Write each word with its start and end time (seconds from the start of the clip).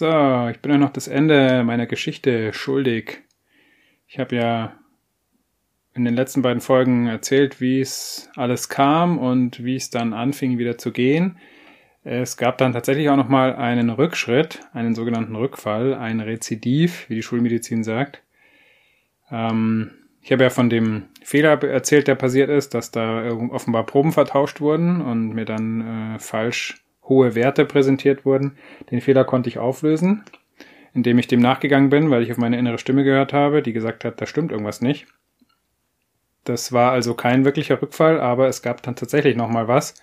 So, 0.00 0.48
ich 0.50 0.60
bin 0.60 0.72
euch 0.72 0.78
noch 0.78 0.94
das 0.94 1.08
Ende 1.08 1.62
meiner 1.62 1.84
Geschichte 1.84 2.54
schuldig. 2.54 3.20
Ich 4.06 4.18
habe 4.18 4.34
ja 4.34 4.72
in 5.92 6.06
den 6.06 6.14
letzten 6.14 6.40
beiden 6.40 6.62
Folgen 6.62 7.06
erzählt, 7.06 7.60
wie 7.60 7.82
es 7.82 8.30
alles 8.34 8.70
kam 8.70 9.18
und 9.18 9.62
wie 9.62 9.76
es 9.76 9.90
dann 9.90 10.14
anfing 10.14 10.56
wieder 10.56 10.78
zu 10.78 10.90
gehen. 10.90 11.36
Es 12.02 12.38
gab 12.38 12.56
dann 12.56 12.72
tatsächlich 12.72 13.10
auch 13.10 13.16
noch 13.18 13.28
mal 13.28 13.54
einen 13.54 13.90
Rückschritt, 13.90 14.60
einen 14.72 14.94
sogenannten 14.94 15.36
Rückfall, 15.36 15.92
ein 15.92 16.20
Rezidiv, 16.20 17.04
wie 17.10 17.16
die 17.16 17.22
Schulmedizin 17.22 17.84
sagt. 17.84 18.22
Ähm, 19.30 19.90
ich 20.22 20.32
habe 20.32 20.44
ja 20.44 20.48
von 20.48 20.70
dem 20.70 21.08
Fehler 21.22 21.62
erzählt, 21.62 22.08
der 22.08 22.14
passiert 22.14 22.48
ist, 22.48 22.72
dass 22.72 22.90
da 22.90 23.30
offenbar 23.50 23.84
Proben 23.84 24.12
vertauscht 24.12 24.62
wurden 24.62 25.02
und 25.02 25.34
mir 25.34 25.44
dann 25.44 26.14
äh, 26.14 26.18
falsch 26.18 26.82
hohe 27.10 27.34
Werte 27.34 27.66
präsentiert 27.66 28.24
wurden. 28.24 28.56
Den 28.90 29.02
Fehler 29.02 29.24
konnte 29.24 29.50
ich 29.50 29.58
auflösen, 29.58 30.24
indem 30.94 31.18
ich 31.18 31.26
dem 31.26 31.40
nachgegangen 31.40 31.90
bin, 31.90 32.10
weil 32.10 32.22
ich 32.22 32.32
auf 32.32 32.38
meine 32.38 32.58
innere 32.58 32.78
Stimme 32.78 33.04
gehört 33.04 33.34
habe, 33.34 33.60
die 33.60 33.74
gesagt 33.74 34.06
hat, 34.06 34.18
da 34.18 34.24
stimmt 34.24 34.52
irgendwas 34.52 34.80
nicht. 34.80 35.06
Das 36.44 36.72
war 36.72 36.92
also 36.92 37.12
kein 37.12 37.44
wirklicher 37.44 37.82
Rückfall, 37.82 38.18
aber 38.18 38.48
es 38.48 38.62
gab 38.62 38.82
dann 38.82 38.96
tatsächlich 38.96 39.36
nochmal 39.36 39.68
was. 39.68 39.94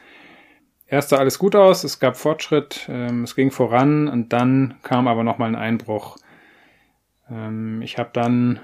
Erst 0.86 1.10
sah 1.10 1.18
alles 1.18 1.40
gut 1.40 1.56
aus, 1.56 1.84
es 1.84 2.00
gab 2.00 2.16
Fortschritt, 2.16 2.88
ähm, 2.90 3.24
es 3.24 3.36
ging 3.36 3.50
voran 3.52 4.08
und 4.08 4.32
dann 4.32 4.76
kam 4.84 5.08
aber 5.08 5.24
nochmal 5.24 5.50
ein 5.50 5.56
Einbruch. 5.56 6.18
Ähm, 7.30 7.82
ich 7.82 7.98
habe 7.98 8.12
dann 8.14 8.60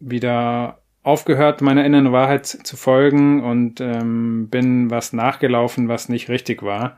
wieder 0.00 0.80
aufgehört, 1.04 1.60
meiner 1.60 1.84
inneren 1.84 2.10
Wahrheit 2.12 2.46
zu 2.46 2.76
folgen 2.76 3.42
und 3.42 3.80
ähm, 3.80 4.48
bin 4.48 4.90
was 4.90 5.12
nachgelaufen, 5.12 5.86
was 5.86 6.08
nicht 6.08 6.28
richtig 6.28 6.62
war. 6.62 6.96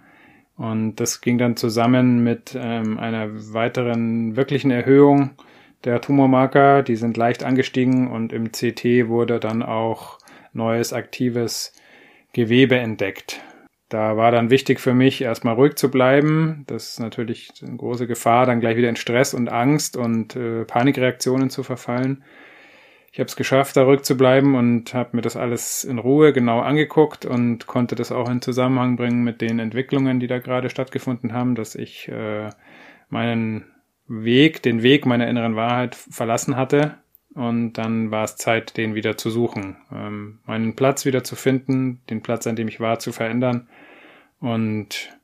Und 0.57 0.97
das 0.97 1.21
ging 1.21 1.37
dann 1.37 1.57
zusammen 1.57 2.25
mit 2.25 2.57
ähm, 2.59 2.99
einer 2.99 3.29
weiteren 3.53 4.37
wirklichen 4.37 4.71
Erhöhung 4.71 5.33
der 5.85 6.01
Tumormarker. 6.01 6.83
Die 6.83 6.97
sind 6.97 7.17
leicht 7.17 7.45
angestiegen 7.45 8.09
und 8.09 8.33
im 8.33 8.53
CT 8.53 9.09
wurde 9.09 9.39
dann 9.39 9.63
auch 9.63 10.19
neues 10.55 10.95
aktives 10.95 11.75
Gewebe 12.33 12.77
entdeckt. 12.77 13.43
Da 13.89 14.17
war 14.17 14.33
dann 14.33 14.51
wichtig 14.51 14.81
für 14.81 14.95
mich, 14.95 15.21
erstmal 15.21 15.55
ruhig 15.55 15.77
zu 15.77 15.91
bleiben. 15.91 16.65
Das 16.67 16.91
ist 16.91 17.01
natürlich 17.01 17.51
eine 17.63 17.77
große 17.77 18.07
Gefahr, 18.07 18.47
dann 18.47 18.61
gleich 18.61 18.77
wieder 18.77 18.89
in 18.89 18.97
Stress 18.97 19.35
und 19.35 19.49
Angst 19.49 19.97
und 19.97 20.35
äh, 20.35 20.65
Panikreaktionen 20.65 21.51
zu 21.51 21.63
verfallen. 21.63 22.25
Ich 23.17 23.21
habe 23.21 23.29
es 23.29 23.37
geschafft, 23.37 23.79
da 23.79 23.85
ruhig 23.85 24.03
zu 24.03 24.15
bleiben 24.15 24.57
und 24.57 24.93
habe 24.93 25.17
mir 25.17 25.23
das 25.23 25.37
alles 25.37 25.85
in 25.85 25.99
Ruhe 25.99 26.35
genau 26.35 26.61
angeguckt 26.61 27.25
und 27.25 27.67
konnte 27.67 27.95
das 27.95 28.13
auch 28.13 28.29
in 28.29 28.43
Zusammenhang 28.43 28.97
bringen 28.97 29.25
mit 29.25 29.41
den 29.41 29.59
Entwicklungen, 29.59 30.21
die 30.21 30.27
da 30.27 30.39
gerade 30.39 30.69
stattgefunden 30.69 31.33
haben, 31.33 31.55
dass 31.55 31.77
ich 31.77 32.09
äh, 32.09 32.51
meinen 33.09 33.65
Weg, 34.07 34.63
den 34.63 34.83
Weg 34.83 35.07
meiner 35.07 35.29
inneren 35.29 35.57
Wahrheit 35.57 35.95
verlassen 35.95 36.57
hatte. 36.57 36.99
Und 37.33 37.73
dann 37.79 38.11
war 38.11 38.25
es 38.25 38.37
Zeit, 38.37 38.77
den 38.77 38.95
wieder 38.95 39.17
zu 39.17 39.31
suchen, 39.31 39.79
ähm, 39.91 40.41
meinen 40.45 40.77
Platz 40.77 41.07
wieder 41.07 41.25
zu 41.25 41.37
finden, 41.37 42.03
den 42.11 42.21
Platz, 42.21 42.47
an 42.47 42.57
dem 42.57 42.69
ich 42.69 42.81
war, 42.81 42.99
zu 42.99 43.13
verändern. 43.13 43.67
Und 44.41 45.19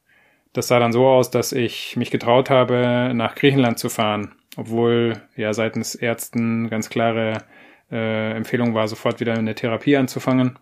das 0.54 0.68
sah 0.68 0.78
dann 0.78 0.92
so 0.92 1.06
aus, 1.08 1.30
dass 1.30 1.52
ich 1.52 1.94
mich 1.98 2.10
getraut 2.10 2.48
habe, 2.48 3.12
nach 3.14 3.34
Griechenland 3.34 3.78
zu 3.78 3.90
fahren, 3.90 4.32
obwohl 4.56 5.20
ja 5.36 5.52
seitens 5.52 5.94
Ärzten 5.94 6.70
ganz 6.70 6.88
klare 6.88 7.42
äh, 7.92 8.32
Empfehlung 8.32 8.74
war, 8.74 8.88
sofort 8.88 9.20
wieder 9.20 9.34
eine 9.34 9.54
Therapie 9.54 9.96
anzufangen. 9.96 10.58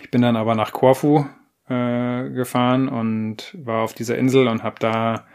Ich 0.00 0.10
bin 0.10 0.22
dann 0.22 0.36
aber 0.36 0.54
nach 0.54 0.72
Korfu 0.72 1.26
äh, 1.68 2.30
gefahren 2.30 2.88
und 2.88 3.56
war 3.62 3.82
auf 3.82 3.92
dieser 3.92 4.16
Insel 4.16 4.48
und 4.48 4.62
habe 4.62 4.76
da 4.80 5.26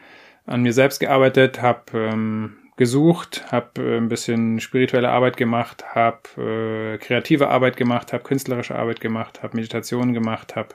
an 0.46 0.63
mir 0.63 0.73
selbst 0.73 1.00
gearbeitet, 1.00 1.62
habe 1.62 1.84
ähm, 1.94 2.57
gesucht, 2.78 3.46
habe 3.51 3.81
äh, 3.81 3.97
ein 3.97 4.07
bisschen 4.07 4.59
spirituelle 4.59 5.09
Arbeit 5.09 5.38
gemacht, 5.38 5.84
habe 5.94 6.22
äh, 6.38 6.97
kreative 6.97 7.50
Arbeit 7.50 7.78
gemacht, 7.78 8.13
habe 8.13 8.23
künstlerische 8.23 8.75
Arbeit 8.75 9.01
gemacht, 9.01 9.44
habe 9.44 9.56
Meditation 9.56 10.13
gemacht, 10.13 10.56
habe 10.56 10.69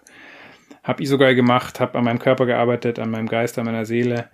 hab 0.85 1.01
Isogai 1.01 1.35
gemacht, 1.35 1.81
habe 1.81 1.99
an 1.99 2.05
meinem 2.05 2.19
Körper 2.19 2.47
gearbeitet, 2.47 2.99
an 2.99 3.11
meinem 3.11 3.29
Geist, 3.29 3.59
an 3.59 3.65
meiner 3.65 3.85
Seele 3.85 4.29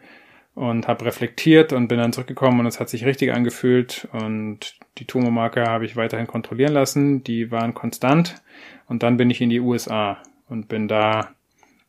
und 0.58 0.88
habe 0.88 1.04
reflektiert 1.04 1.72
und 1.72 1.86
bin 1.86 1.98
dann 1.98 2.12
zurückgekommen 2.12 2.58
und 2.58 2.66
es 2.66 2.80
hat 2.80 2.88
sich 2.88 3.04
richtig 3.04 3.32
angefühlt 3.32 4.08
und 4.10 4.76
die 4.98 5.04
Tumormarker 5.04 5.64
habe 5.66 5.84
ich 5.84 5.94
weiterhin 5.94 6.26
kontrollieren 6.26 6.72
lassen, 6.72 7.22
die 7.22 7.52
waren 7.52 7.74
konstant 7.74 8.42
und 8.88 9.04
dann 9.04 9.16
bin 9.16 9.30
ich 9.30 9.41
in 9.41 9.50
die 9.50 9.60
USA 9.60 10.20
und 10.48 10.66
bin 10.66 10.88
da 10.88 11.28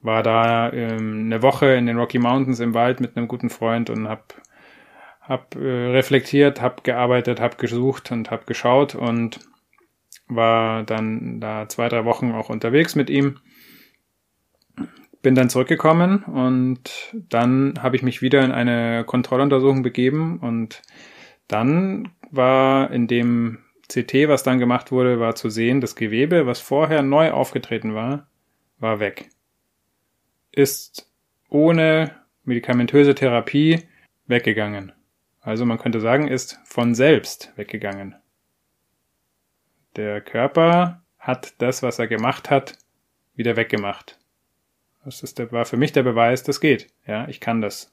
war 0.01 0.21
da 0.21 0.71
ähm, 0.71 1.23
eine 1.25 1.41
Woche 1.41 1.73
in 1.73 1.87
den 1.87 1.97
Rocky 1.97 2.19
Mountains 2.19 2.59
im 2.59 2.75
Wald 2.75 2.99
mit 2.99 3.17
einem 3.17 3.27
guten 3.27 3.49
Freund 3.49 3.89
und 3.89 4.07
habe 4.07 4.23
hab, 5.21 5.55
äh, 5.55 5.59
reflektiert, 5.59 6.61
habe 6.61 6.83
gearbeitet, 6.83 7.39
habe 7.39 7.57
gesucht 7.57 8.11
und 8.11 8.29
habe 8.29 8.45
geschaut 8.45 8.93
und 8.93 9.39
war 10.27 10.83
dann 10.83 11.39
da 11.39 11.67
zwei, 11.69 11.89
drei 11.89 12.05
Wochen 12.05 12.33
auch 12.33 12.49
unterwegs 12.49 12.93
mit 12.93 13.09
ihm 13.09 13.39
bin 15.21 15.35
dann 15.35 15.49
zurückgekommen 15.49 16.23
und 16.23 17.13
dann 17.13 17.73
habe 17.81 17.95
ich 17.95 18.03
mich 18.03 18.21
wieder 18.21 18.43
in 18.43 18.51
eine 18.51 19.03
Kontrolluntersuchung 19.03 19.83
begeben 19.83 20.39
und 20.39 20.81
dann 21.47 22.11
war 22.31 22.91
in 22.91 23.07
dem 23.07 23.59
CT, 23.89 24.27
was 24.27 24.43
dann 24.43 24.59
gemacht 24.59 24.91
wurde, 24.91 25.19
war 25.19 25.35
zu 25.35 25.49
sehen, 25.49 25.81
das 25.81 25.95
Gewebe, 25.95 26.45
was 26.45 26.59
vorher 26.59 27.01
neu 27.01 27.31
aufgetreten 27.31 27.95
war, 27.95 28.27
war 28.77 28.99
weg. 28.99 29.29
Ist 30.51 31.11
ohne 31.49 32.15
medikamentöse 32.43 33.15
Therapie 33.15 33.87
weggegangen. 34.27 34.91
Also 35.41 35.65
man 35.65 35.79
könnte 35.79 35.99
sagen, 35.99 36.27
ist 36.27 36.59
von 36.65 36.93
selbst 36.93 37.51
weggegangen. 37.55 38.15
Der 39.95 40.21
Körper 40.21 41.01
hat 41.17 41.55
das, 41.57 41.81
was 41.81 41.97
er 41.97 42.07
gemacht 42.07 42.51
hat, 42.51 42.77
wieder 43.33 43.55
weggemacht. 43.55 44.18
Das 45.09 45.23
ist 45.23 45.39
der, 45.39 45.51
war 45.51 45.65
für 45.65 45.75
mich 45.75 45.91
der 45.91 46.03
Beweis, 46.03 46.43
das 46.43 46.61
geht. 46.61 46.87
Ja, 47.07 47.27
ich 47.27 47.39
kann 47.39 47.61
das. 47.61 47.91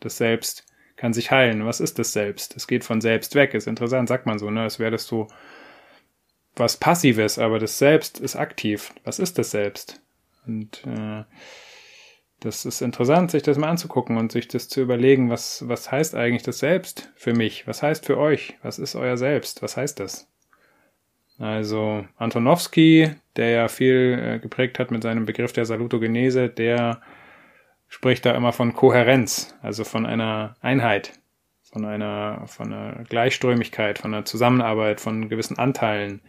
Das 0.00 0.16
Selbst 0.16 0.66
kann 0.96 1.12
sich 1.12 1.30
heilen. 1.30 1.64
Was 1.64 1.78
ist 1.78 2.00
das 2.00 2.12
Selbst? 2.12 2.56
Es 2.56 2.66
geht 2.66 2.82
von 2.82 3.00
selbst 3.00 3.36
weg. 3.36 3.54
Ist 3.54 3.68
interessant, 3.68 4.08
sagt 4.08 4.26
man 4.26 4.40
so, 4.40 4.50
ne? 4.50 4.62
Als 4.62 4.80
wäre 4.80 4.90
das 4.90 5.06
so 5.06 5.28
was 6.56 6.76
Passives, 6.76 7.38
aber 7.38 7.60
das 7.60 7.78
Selbst 7.78 8.18
ist 8.18 8.34
aktiv. 8.34 8.92
Was 9.04 9.20
ist 9.20 9.38
das 9.38 9.52
Selbst? 9.52 10.00
Und 10.44 10.84
äh, 10.86 11.22
das 12.40 12.64
ist 12.64 12.82
interessant, 12.82 13.30
sich 13.30 13.44
das 13.44 13.56
mal 13.56 13.68
anzugucken 13.68 14.16
und 14.16 14.32
sich 14.32 14.48
das 14.48 14.68
zu 14.68 14.80
überlegen, 14.80 15.30
was, 15.30 15.68
was 15.68 15.92
heißt 15.92 16.16
eigentlich 16.16 16.42
das 16.42 16.58
Selbst 16.58 17.12
für 17.14 17.32
mich? 17.32 17.68
Was 17.68 17.80
heißt 17.80 18.06
für 18.06 18.18
euch? 18.18 18.58
Was 18.62 18.80
ist 18.80 18.96
euer 18.96 19.16
Selbst? 19.16 19.62
Was 19.62 19.76
heißt 19.76 20.00
das? 20.00 20.26
Also 21.40 22.04
Antonowski, 22.18 23.12
der 23.36 23.48
ja 23.48 23.68
viel 23.68 24.18
äh, 24.22 24.38
geprägt 24.38 24.78
hat 24.78 24.90
mit 24.90 25.02
seinem 25.02 25.24
Begriff 25.24 25.54
der 25.54 25.64
Salutogenese, 25.64 26.50
der 26.50 27.00
spricht 27.88 28.26
da 28.26 28.32
immer 28.32 28.52
von 28.52 28.74
Kohärenz, 28.74 29.56
also 29.62 29.84
von 29.84 30.04
einer 30.04 30.54
Einheit, 30.60 31.14
von 31.62 31.86
einer, 31.86 32.46
von 32.46 32.72
einer 32.72 33.04
Gleichströmigkeit, 33.04 33.98
von 33.98 34.12
einer 34.12 34.26
Zusammenarbeit, 34.26 35.00
von 35.00 35.30
gewissen 35.30 35.58
Anteilen. 35.58 36.20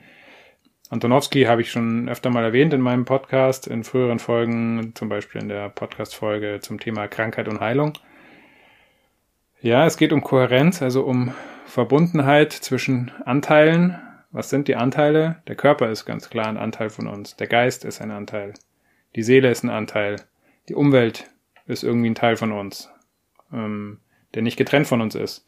Antonowski 0.89 1.43
habe 1.43 1.61
ich 1.61 1.71
schon 1.71 2.07
öfter 2.07 2.29
mal 2.29 2.45
erwähnt 2.45 2.73
in 2.73 2.81
meinem 2.81 3.03
Podcast, 3.03 3.67
in 3.67 3.83
früheren 3.83 4.19
Folgen, 4.19 4.93
zum 4.95 5.09
Beispiel 5.09 5.41
in 5.41 5.49
der 5.49 5.67
Podcast-Folge 5.67 6.59
zum 6.61 6.79
Thema 6.79 7.09
Krankheit 7.09 7.49
und 7.49 7.59
Heilung. 7.59 7.93
Ja, 9.61 9.85
es 9.85 9.97
geht 9.97 10.13
um 10.13 10.21
Kohärenz, 10.21 10.81
also 10.81 11.03
um 11.03 11.33
Verbundenheit 11.65 12.53
zwischen 12.53 13.11
Anteilen, 13.25 13.99
was 14.31 14.49
sind 14.49 14.67
die 14.67 14.75
Anteile? 14.75 15.41
Der 15.47 15.55
Körper 15.55 15.89
ist 15.89 16.05
ganz 16.05 16.29
klar 16.29 16.47
ein 16.47 16.57
Anteil 16.57 16.89
von 16.89 17.07
uns. 17.07 17.35
Der 17.35 17.47
Geist 17.47 17.85
ist 17.85 18.01
ein 18.01 18.11
Anteil. 18.11 18.53
Die 19.15 19.23
Seele 19.23 19.51
ist 19.51 19.63
ein 19.63 19.69
Anteil. 19.69 20.17
Die 20.69 20.75
Umwelt 20.75 21.29
ist 21.67 21.83
irgendwie 21.83 22.09
ein 22.09 22.15
Teil 22.15 22.37
von 22.37 22.51
uns, 22.51 22.89
ähm, 23.51 23.99
der 24.33 24.41
nicht 24.41 24.57
getrennt 24.57 24.87
von 24.87 25.01
uns 25.01 25.15
ist. 25.15 25.45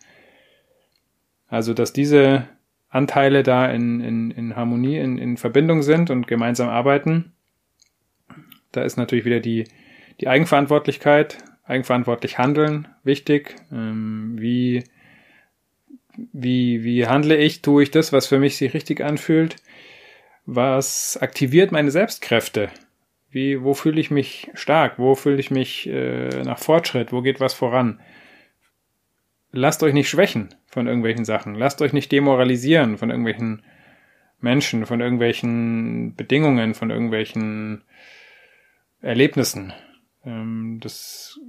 Also, 1.47 1.74
dass 1.74 1.94
diese 1.94 2.47
Anteile 2.89 3.44
da 3.44 3.68
in, 3.68 4.01
in, 4.01 4.31
in 4.31 4.56
Harmonie, 4.56 4.97
in, 4.97 5.18
in 5.18 5.38
Verbindung 5.38 5.81
sind 5.81 6.09
und 6.09 6.27
gemeinsam 6.27 6.69
arbeiten, 6.69 7.33
da 8.71 8.83
ist 8.83 8.97
natürlich 8.97 9.25
wieder 9.25 9.39
die, 9.39 9.65
die 10.19 10.27
Eigenverantwortlichkeit, 10.27 11.38
eigenverantwortlich 11.63 12.38
handeln 12.38 12.88
wichtig. 13.03 13.56
Ähm, 13.71 14.35
wie, 14.38 14.83
wie, 16.33 16.83
wie 16.83 17.06
handle 17.07 17.38
ich? 17.38 17.62
Tue 17.62 17.83
ich 17.83 17.91
das, 17.91 18.12
was 18.12 18.27
für 18.27 18.39
mich 18.39 18.57
sich 18.57 18.74
richtig 18.74 19.01
anfühlt? 19.01 19.56
Was 20.45 21.18
aktiviert 21.21 21.71
meine 21.71 21.91
Selbstkräfte? 21.91 22.69
Wie, 23.30 23.62
wo 23.63 23.74
fühle 23.74 24.01
ich 24.01 24.12
mich 24.12 24.50
stark? 24.56 25.00
Wo 25.00 25.15
fühle 25.15 25.39
ich 25.39 25.51
mich 25.51 25.88
äh, 25.88 26.44
nach 26.44 26.59
Fortschritt? 26.59 27.12
Wo 27.12 27.21
geht 27.21 27.39
was 27.39 27.53
voran? 27.53 28.01
Lasst 29.51 29.83
euch 29.83 29.94
nicht 29.94 30.09
schwächen 30.09 30.53
von 30.65 30.88
irgendwelchen 30.88 31.24
Sachen. 31.24 31.53
Lasst 31.53 31.81
euch 31.81 31.94
nicht 31.94 32.12
demoralisieren 32.12 32.97
von 32.97 33.12
irgendwelchen 33.12 33.63
Menschen, 34.39 34.88
von 34.88 35.01
irgendwelchen 35.01 36.15
Bedingungen, 36.15 36.74
von 36.74 36.89
irgendwelchen 36.89 37.83
Erlebnissen. 39.01 39.71
Ähm, 40.25 40.80
das 40.81 41.39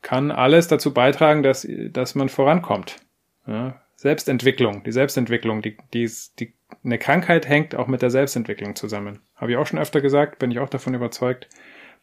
kann 0.00 0.30
alles 0.30 0.68
dazu 0.68 0.94
beitragen, 0.94 1.42
dass, 1.42 1.66
dass 1.90 2.14
man 2.14 2.30
vorankommt. 2.30 2.96
Ja? 3.46 3.82
Selbstentwicklung, 3.96 4.84
die 4.84 4.92
Selbstentwicklung, 4.92 5.62
die, 5.62 5.78
die, 5.94 6.10
die, 6.38 6.52
eine 6.84 6.98
Krankheit 6.98 7.48
hängt 7.48 7.74
auch 7.74 7.86
mit 7.86 8.02
der 8.02 8.10
Selbstentwicklung 8.10 8.76
zusammen. 8.76 9.20
Habe 9.34 9.52
ich 9.52 9.56
auch 9.56 9.66
schon 9.66 9.78
öfter 9.78 10.02
gesagt, 10.02 10.38
bin 10.38 10.50
ich 10.50 10.58
auch 10.58 10.68
davon 10.68 10.94
überzeugt. 10.94 11.48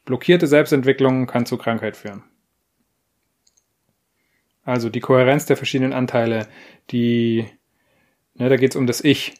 Blockierte 0.03 0.47
Selbstentwicklung 0.47 1.27
kann 1.27 1.45
zu 1.45 1.57
Krankheit 1.57 1.95
führen. 1.95 2.23
Also 4.65 4.89
die 4.89 5.01
Kohärenz 5.01 5.45
der 5.45 5.57
verschiedenen 5.57 5.93
Anteile, 5.93 6.47
die, 6.89 7.45
ne, 8.33 8.49
da 8.49 8.55
geht's 8.55 8.75
um 8.75 8.87
das 8.87 9.03
Ich. 9.03 9.35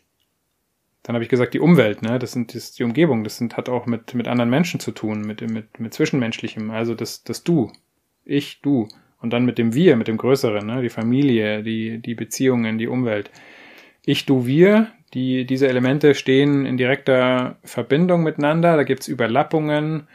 Dann 1.02 1.16
habe 1.16 1.24
ich 1.24 1.30
gesagt, 1.30 1.54
die 1.54 1.60
Umwelt, 1.60 2.02
ne, 2.02 2.20
das 2.20 2.34
sind 2.34 2.54
das 2.54 2.74
die 2.74 2.84
Umgebung, 2.84 3.24
das 3.24 3.38
sind, 3.38 3.58
hat 3.58 3.68
auch 3.68 3.88
mit, 3.88 4.14
mit 4.14 4.28
anderen 4.28 4.50
Menschen 4.50 4.80
zu 4.80 4.92
tun, 4.92 5.22
mit, 5.22 5.42
mit, 5.42 5.80
mit 5.80 5.94
Zwischenmenschlichem, 5.94 6.72
also 6.72 6.94
das, 6.94 7.24
das 7.24 7.44
Du, 7.44 7.72
ich, 8.26 8.62
du. 8.62 8.88
Und 9.24 9.32
dann 9.32 9.46
mit 9.46 9.58
dem 9.58 9.74
Wir, 9.74 9.96
mit 9.96 10.10
dem 10.10 10.18
Größeren, 10.18 10.68
ne, 10.68 10.82
die 10.82 10.90
Familie, 10.90 11.64
die, 11.64 12.00
die 12.00 12.14
Beziehungen, 12.14 12.78
die 12.78 12.88
Umwelt. 12.88 13.32
Ich, 14.06 14.26
du, 14.26 14.46
wir, 14.46 14.92
die, 15.14 15.46
diese 15.46 15.70
Elemente 15.70 16.14
stehen 16.14 16.66
in 16.66 16.76
direkter 16.76 17.56
Verbindung 17.64 18.24
miteinander, 18.24 18.76
da 18.76 18.84
gibt's 18.84 19.08
Überlappungen. 19.08 20.10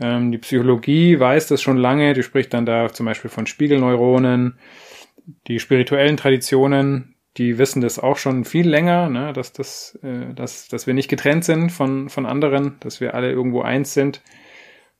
Ähm, 0.00 0.32
die 0.32 0.38
Psychologie 0.38 1.20
weiß 1.20 1.48
das 1.48 1.60
schon 1.60 1.76
lange, 1.76 2.14
die 2.14 2.22
spricht 2.22 2.54
dann 2.54 2.64
da 2.64 2.90
zum 2.90 3.04
Beispiel 3.04 3.30
von 3.30 3.46
Spiegelneuronen. 3.46 4.58
Die 5.46 5.58
spirituellen 5.58 6.16
Traditionen, 6.16 7.16
die 7.36 7.58
wissen 7.58 7.82
das 7.82 7.98
auch 7.98 8.16
schon 8.16 8.46
viel 8.46 8.66
länger, 8.66 9.10
ne, 9.10 9.34
dass, 9.34 9.52
das, 9.52 9.98
äh, 10.02 10.32
dass, 10.34 10.68
dass 10.68 10.86
wir 10.86 10.94
nicht 10.94 11.10
getrennt 11.10 11.44
sind 11.44 11.70
von, 11.70 12.08
von 12.08 12.24
anderen, 12.24 12.76
dass 12.80 13.02
wir 13.02 13.14
alle 13.14 13.30
irgendwo 13.30 13.60
eins 13.60 13.92
sind. 13.92 14.22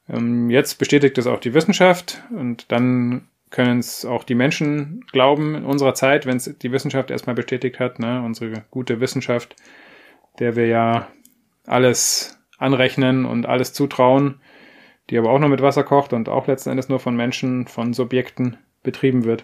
Ähm, 0.07 0.51
jetzt 0.51 0.79
bestätigt 0.79 1.17
das 1.17 1.27
auch 1.27 1.41
die 1.41 1.55
Wissenschaft 1.55 2.23
und 2.31 2.71
dann 2.71 3.29
können 3.51 3.79
es 3.79 4.05
auch 4.05 4.25
die 4.25 4.35
Menschen 4.35 5.05
glauben 5.13 5.55
in 5.55 5.65
unserer 5.65 5.95
Zeit, 5.95 6.27
wenn 6.27 6.37
es 6.37 6.59
die 6.59 6.73
Wissenschaft 6.73 7.11
erstmal 7.11 7.35
bestätigt 7.35 7.81
hat, 7.81 7.99
ne, 7.99 8.23
unsere 8.23 8.65
gute 8.71 9.01
Wissenschaft, 9.01 9.57
der 10.39 10.57
wir 10.57 10.67
ja 10.67 11.09
alles 11.67 12.39
anrechnen 12.59 13.25
und 13.25 13.47
alles 13.47 13.73
zutrauen, 13.73 14.41
die 15.11 15.19
aber 15.19 15.31
auch 15.31 15.39
nur 15.39 15.49
mit 15.49 15.63
Wasser 15.63 15.85
kocht 15.85 16.13
und 16.13 16.29
auch 16.29 16.47
letzten 16.47 16.71
Endes 16.71 16.89
nur 16.89 17.01
von 17.01 17.17
Menschen, 17.17 17.67
von 17.67 17.95
Subjekten 17.95 18.59
betrieben 18.83 19.25
wird. 19.25 19.43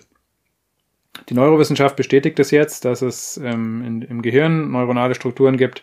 Die 1.29 1.35
Neurowissenschaft 1.35 1.97
bestätigt 1.97 2.39
es 2.41 2.51
jetzt, 2.51 2.85
dass 2.85 3.01
es 3.01 3.37
ähm, 3.37 3.85
in, 3.85 4.03
im 4.03 4.21
Gehirn 4.21 4.71
neuronale 4.73 5.15
Strukturen 5.15 5.57
gibt, 5.57 5.83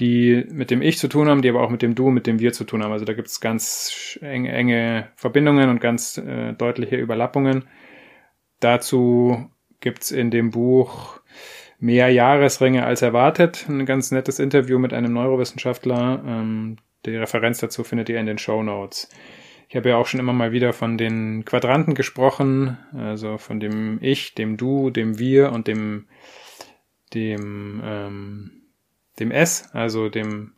die 0.00 0.44
mit 0.50 0.70
dem 0.70 0.82
Ich 0.82 0.98
zu 0.98 1.08
tun 1.08 1.28
haben, 1.28 1.42
die 1.42 1.48
aber 1.48 1.62
auch 1.62 1.70
mit 1.70 1.82
dem 1.82 1.94
Du, 1.94 2.10
mit 2.10 2.26
dem 2.26 2.40
Wir 2.40 2.52
zu 2.52 2.64
tun 2.64 2.82
haben. 2.82 2.92
Also 2.92 3.04
da 3.04 3.12
gibt 3.12 3.28
es 3.28 3.40
ganz 3.40 4.18
enge, 4.22 4.52
enge 4.52 5.08
Verbindungen 5.14 5.70
und 5.70 5.80
ganz 5.80 6.18
äh, 6.18 6.52
deutliche 6.52 6.96
Überlappungen. 6.96 7.64
Dazu 8.60 9.50
gibt 9.80 10.02
es 10.02 10.10
in 10.10 10.30
dem 10.30 10.50
Buch 10.50 11.20
mehr 11.78 12.08
Jahresringe 12.08 12.84
als 12.84 13.02
erwartet. 13.02 13.66
Ein 13.68 13.86
ganz 13.86 14.10
nettes 14.10 14.38
Interview 14.38 14.78
mit 14.78 14.92
einem 14.92 15.12
Neurowissenschaftler. 15.12 16.22
Ähm, 16.26 16.76
die 17.04 17.16
Referenz 17.16 17.58
dazu 17.58 17.84
findet 17.84 18.08
ihr 18.08 18.18
in 18.18 18.26
den 18.26 18.38
Show 18.38 18.62
Notes. 18.62 19.08
Ich 19.68 19.76
habe 19.76 19.90
ja 19.90 19.96
auch 19.96 20.06
schon 20.06 20.20
immer 20.20 20.32
mal 20.32 20.52
wieder 20.52 20.72
von 20.72 20.98
den 20.98 21.44
Quadranten 21.44 21.94
gesprochen, 21.94 22.78
also 22.96 23.38
von 23.38 23.60
dem 23.60 23.98
Ich, 24.02 24.34
dem 24.34 24.56
Du, 24.56 24.90
dem 24.90 25.18
Wir 25.18 25.52
und 25.52 25.66
dem, 25.66 26.06
dem, 27.12 27.82
ähm, 27.84 28.50
dem 29.18 29.30
S, 29.30 29.70
also 29.72 30.08
dem 30.08 30.52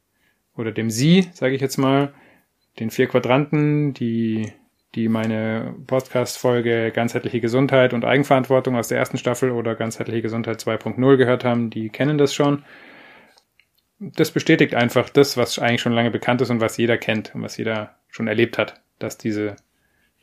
oder 0.56 0.72
dem 0.72 0.90
Sie, 0.90 1.28
sage 1.32 1.54
ich 1.54 1.60
jetzt 1.60 1.76
mal, 1.76 2.14
den 2.78 2.90
vier 2.90 3.06
Quadranten, 3.08 3.94
die 3.94 4.52
die 4.94 5.08
meine 5.10 5.74
Podcast-Folge 5.86 6.90
Ganzheitliche 6.90 7.40
Gesundheit 7.40 7.92
und 7.92 8.06
Eigenverantwortung 8.06 8.76
aus 8.76 8.88
der 8.88 8.96
ersten 8.96 9.18
Staffel 9.18 9.50
oder 9.50 9.74
Ganzheitliche 9.74 10.22
Gesundheit 10.22 10.58
2.0 10.60 11.16
gehört 11.18 11.44
haben, 11.44 11.68
die 11.68 11.90
kennen 11.90 12.16
das 12.16 12.32
schon. 12.32 12.64
Das 13.98 14.30
bestätigt 14.30 14.74
einfach 14.74 15.10
das, 15.10 15.36
was 15.36 15.58
eigentlich 15.58 15.82
schon 15.82 15.92
lange 15.92 16.10
bekannt 16.10 16.40
ist 16.40 16.48
und 16.48 16.60
was 16.60 16.78
jeder 16.78 16.96
kennt 16.96 17.34
und 17.34 17.42
was 17.42 17.58
jeder 17.58 17.96
schon 18.08 18.26
erlebt 18.26 18.56
hat 18.56 18.80
dass 18.98 19.18
diese, 19.18 19.56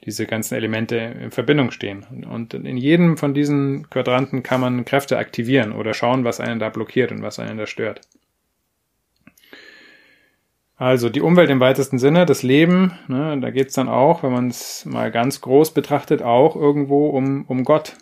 diese 0.05 0.25
ganzen 0.25 0.55
Elemente 0.55 0.97
in 0.97 1.31
Verbindung 1.31 1.71
stehen. 1.71 2.03
Und 2.29 2.53
in 2.53 2.77
jedem 2.77 3.17
von 3.17 3.33
diesen 3.33 3.89
Quadranten 3.89 4.43
kann 4.43 4.61
man 4.61 4.85
Kräfte 4.85 5.17
aktivieren 5.17 5.73
oder 5.73 5.93
schauen, 5.93 6.23
was 6.23 6.39
einen 6.39 6.59
da 6.59 6.69
blockiert 6.69 7.11
und 7.11 7.21
was 7.21 7.39
einen 7.39 7.57
da 7.57 7.67
stört. 7.67 8.01
Also 10.83 11.07
die 11.07 11.21
Umwelt 11.21 11.49
im 11.49 11.61
weitesten 11.61 11.97
Sinne, 11.97 12.25
das 12.25 12.43
Leben, 12.43 12.91
ne, 13.07 13.39
da 13.39 13.51
geht's 13.51 13.73
dann 13.73 13.87
auch, 13.87 14.21
wenn 14.21 14.33
man 14.33 14.49
es 14.49 14.83
mal 14.83 15.11
ganz 15.11 15.39
groß 15.39 15.73
betrachtet, 15.73 16.21
auch 16.21 16.57
irgendwo 16.57 17.07
um, 17.07 17.45
um 17.45 17.63
Gott. 17.63 17.95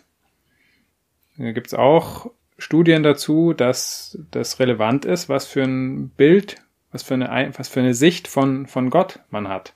Da 1.38 1.52
gibt's 1.52 1.74
auch 1.74 2.32
Studien 2.58 3.04
dazu, 3.04 3.52
dass 3.52 4.18
das 4.32 4.58
relevant 4.58 5.04
ist, 5.04 5.28
was 5.28 5.46
für 5.46 5.62
ein 5.62 6.08
Bild, 6.08 6.56
was 6.90 7.04
für 7.04 7.14
eine, 7.14 7.52
was 7.56 7.68
für 7.68 7.78
eine 7.78 7.94
Sicht 7.94 8.26
von, 8.26 8.66
von 8.66 8.90
Gott 8.90 9.20
man 9.30 9.46
hat. 9.46 9.74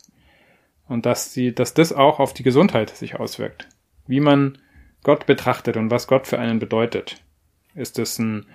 Und 0.88 1.06
dass 1.06 1.32
sie, 1.32 1.55
dass 1.55 1.75
das 1.75 1.93
auch 1.93 2.19
auf 2.19 2.35
die 2.35 2.43
Gesundheit 2.43 2.91
sich 2.91 3.14
auswirkt. 3.20 3.69
Wie 4.08 4.19
man 4.19 4.58
Gott 5.05 5.26
betrachtet 5.26 5.76
und 5.76 5.93
was 5.93 6.08
Gott 6.08 6.26
für 6.26 6.41
einen 6.41 6.58
bedeutet. 6.58 7.23
Ist 7.76 8.00
es 8.00 8.19
ein, 8.19 8.47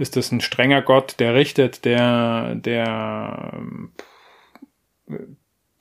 ist 0.00 0.16
es 0.16 0.32
ein 0.32 0.40
strenger 0.40 0.80
Gott, 0.80 1.16
der 1.18 1.34
richtet, 1.34 1.84
der, 1.84 2.54
der 2.54 3.62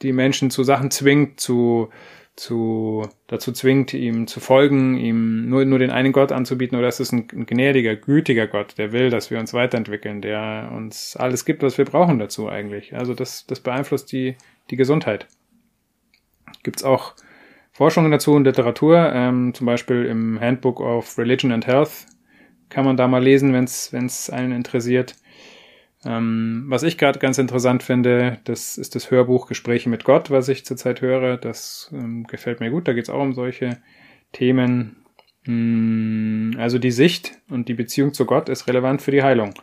die 0.02 0.12
Menschen 0.12 0.52
zu 0.52 0.64
Sachen 0.64 0.92
zwingt, 0.92 1.40
zu, 1.40 1.90
zu, 2.36 3.08
dazu 3.28 3.54
zwingt, 3.54 3.94
ihm 3.94 4.28
zu 4.28 4.42
folgen, 4.42 4.98
ihm 4.98 5.48
nur, 5.50 5.64
nur 5.64 5.80
den 5.80 5.92
einen 5.92 6.12
Gott 6.12 6.34
anzubieten, 6.34 6.78
oder 6.78 6.90
ist 6.90 7.00
es 7.00 7.14
ein, 7.14 7.28
ein 7.32 7.46
gnädiger, 7.46 7.96
gütiger 7.96 8.48
Gott, 8.48 8.78
der 8.78 8.92
will, 8.92 9.10
dass 9.10 9.32
wir 9.32 9.40
uns 9.40 9.54
weiterentwickeln, 9.54 10.22
der 10.22 10.70
uns 10.76 11.16
alles 11.16 11.46
gibt, 11.46 11.64
was 11.64 11.78
wir 11.78 11.86
brauchen 11.86 12.20
dazu 12.20 12.50
eigentlich. 12.50 12.96
Also 12.96 13.14
das, 13.14 13.48
das 13.48 13.62
beeinflusst 13.62 14.12
die, 14.12 14.36
die 14.70 14.76
Gesundheit. 14.76 15.28
Gibt 16.64 16.78
es 16.78 16.84
auch 16.84 17.16
Forschungen 17.72 18.12
dazu 18.12 18.36
in 18.36 18.44
Literatur, 18.44 19.14
ähm, 19.14 19.54
zum 19.54 19.66
Beispiel 19.66 20.06
im 20.06 20.40
Handbook 20.42 20.82
of 20.82 21.18
Religion 21.18 21.54
and 21.54 21.66
Health 21.66 22.06
kann 22.70 22.86
man 22.86 22.98
da 22.98 23.08
mal 23.08 23.24
lesen, 23.24 23.54
wenn 23.54 23.66
es 23.66 24.30
einen 24.30 24.52
interessiert. 24.52 25.16
Ähm, 26.06 26.66
was 26.68 26.84
ich 26.84 26.98
gerade 26.98 27.20
ganz 27.20 27.38
interessant 27.38 27.84
finde, 27.84 28.40
das 28.46 28.78
ist 28.78 28.96
das 28.96 29.12
Hörbuch 29.12 29.48
Gespräche 29.48 29.90
mit 29.90 30.06
Gott, 30.06 30.32
was 30.32 30.48
ich 30.48 30.66
zurzeit 30.66 31.02
höre. 31.02 31.38
Das 31.38 31.90
ähm, 31.94 32.26
gefällt 32.26 32.62
mir 32.62 32.72
gut. 32.72 32.88
Da 32.88 32.94
geht 32.94 33.04
es 33.04 33.10
auch 33.10 33.22
um 33.22 33.34
solche 33.34 33.78
Themen. 34.32 35.04
Mm, 35.46 36.52
also 36.58 36.80
die 36.80 36.92
Sicht 36.92 37.40
und 37.50 37.68
die 37.68 37.74
Beziehung 37.74 38.14
zu 38.14 38.26
Gott 38.26 38.48
ist 38.48 38.68
relevant 38.68 39.02
für 39.02 39.12
die 39.12 39.24
Heilung. 39.24 39.54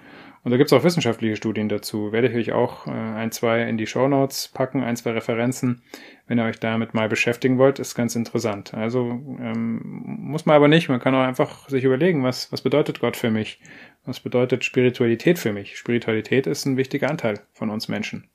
Und 0.47 0.53
da 0.53 0.59
gibt 0.59 0.71
es 0.71 0.79
auch 0.79 0.85
wissenschaftliche 0.85 1.35
Studien 1.35 1.69
dazu. 1.69 2.13
Werde 2.13 2.29
ich 2.29 2.37
euch 2.37 2.53
auch 2.53 2.87
äh, 2.87 2.91
ein, 2.93 3.33
zwei 3.33 3.69
in 3.69 3.79
die 3.79 3.89
Show 3.89 4.07
Notes 4.07 4.47
packen, 4.47 4.85
ein, 4.85 4.95
zwei 4.95 5.11
Referenzen, 5.11 5.83
wenn 6.29 6.39
ihr 6.39 6.45
euch 6.45 6.61
damit 6.61 6.95
mal 6.95 7.09
beschäftigen 7.09 7.59
wollt, 7.59 7.81
ist 7.81 7.97
ganz 7.97 8.15
interessant. 8.15 8.73
Also 8.73 9.01
ähm, 9.41 9.81
muss 9.83 10.47
man 10.47 10.55
aber 10.55 10.69
nicht, 10.69 10.89
man 10.89 11.01
kann 11.01 11.17
auch 11.17 11.25
einfach 11.25 11.69
sich 11.69 11.83
überlegen, 11.83 12.23
was, 12.23 12.53
was 12.53 12.63
bedeutet 12.63 13.01
Gott 13.01 13.17
für 13.17 13.33
mich? 13.33 13.59
Was 14.05 14.21
bedeutet 14.21 14.63
Spiritualität 14.63 15.41
für 15.41 15.53
mich? 15.53 15.77
Spiritualität 15.77 16.47
ist 16.47 16.65
ein 16.65 16.77
wichtiger 16.77 17.11
Anteil 17.11 17.41
von 17.53 17.69
uns 17.69 17.89
Menschen. 17.89 18.29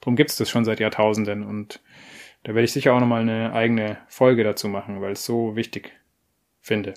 Darum 0.00 0.16
gibt 0.16 0.30
es 0.30 0.36
das 0.36 0.48
schon 0.48 0.64
seit 0.64 0.80
Jahrtausenden 0.80 1.42
und 1.42 1.82
da 2.44 2.54
werde 2.54 2.64
ich 2.64 2.72
sicher 2.72 2.94
auch 2.94 3.00
nochmal 3.00 3.20
eine 3.20 3.52
eigene 3.52 3.98
Folge 4.08 4.42
dazu 4.42 4.68
machen, 4.68 5.02
weil 5.02 5.12
es 5.12 5.26
so 5.26 5.54
wichtig 5.54 5.92
finde. 6.62 6.94